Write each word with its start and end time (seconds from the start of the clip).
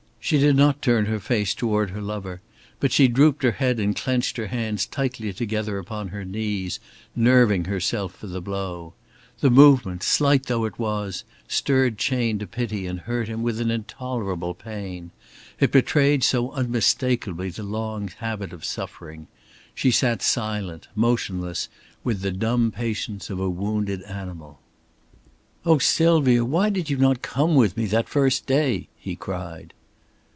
She 0.23 0.37
did 0.37 0.55
not 0.55 0.83
turn 0.83 1.07
her 1.07 1.19
face 1.19 1.53
toward 1.55 1.89
her 1.89 2.01
lover; 2.01 2.39
but 2.79 2.91
she 2.93 3.07
drooped 3.09 3.41
her 3.43 3.51
head 3.53 3.79
and 3.79 3.95
clenched 3.95 4.37
her 4.37 4.47
hands 4.47 4.85
tightly 4.85 5.33
together 5.33 5.77
upon 5.79 6.09
her 6.09 6.23
knees, 6.23 6.79
nerving 7.15 7.65
herself 7.65 8.15
for 8.15 8.27
the 8.27 8.39
blow. 8.39 8.93
The 9.39 9.49
movement, 9.49 10.03
slight 10.03 10.45
though 10.45 10.63
it 10.65 10.77
was, 10.79 11.23
stirred 11.47 11.97
Chayne 11.97 12.37
to 12.39 12.45
pity 12.45 12.85
and 12.85 13.01
hurt 13.01 13.27
him 13.29 13.41
with 13.41 13.59
an 13.59 13.71
intolerable 13.71 14.53
pain. 14.53 15.09
It 15.59 15.71
betrayed 15.71 16.23
so 16.23 16.51
unmistakably 16.51 17.49
the 17.49 17.63
long 17.63 18.07
habit 18.19 18.53
of 18.53 18.63
suffering. 18.63 19.25
She 19.73 19.89
sat 19.91 20.21
silent, 20.21 20.87
motionless, 20.95 21.67
with 22.03 22.21
the 22.21 22.31
dumb 22.31 22.71
patience 22.71 23.31
of 23.31 23.39
a 23.39 23.49
wounded 23.49 24.03
animal. 24.03 24.59
"Oh, 25.65 25.79
Sylvia, 25.79 26.45
why 26.45 26.69
did 26.69 26.91
you 26.91 26.97
not 26.97 27.23
come 27.23 27.55
with 27.55 27.75
me 27.75 27.83
on 27.85 27.89
that 27.89 28.07
first 28.07 28.45
day?" 28.45 28.87
he 28.97 29.15
cried. 29.15 29.73